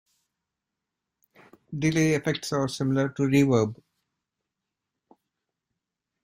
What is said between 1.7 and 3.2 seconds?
Delay effects are similar